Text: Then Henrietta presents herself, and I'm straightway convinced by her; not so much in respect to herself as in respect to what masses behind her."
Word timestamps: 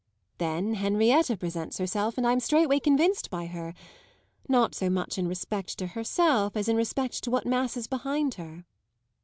Then 0.39 0.73
Henrietta 0.73 1.37
presents 1.37 1.77
herself, 1.77 2.17
and 2.17 2.25
I'm 2.25 2.39
straightway 2.39 2.79
convinced 2.79 3.29
by 3.29 3.45
her; 3.45 3.75
not 4.49 4.73
so 4.73 4.89
much 4.89 5.19
in 5.19 5.27
respect 5.27 5.77
to 5.77 5.85
herself 5.85 6.57
as 6.57 6.67
in 6.67 6.75
respect 6.75 7.21
to 7.23 7.29
what 7.29 7.45
masses 7.45 7.85
behind 7.85 8.33
her." 8.33 8.65